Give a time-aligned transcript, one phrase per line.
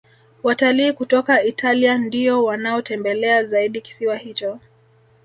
[0.43, 4.59] Watalii kutoka italia ndiyo wanaotembelea zaidi kisiwa hicho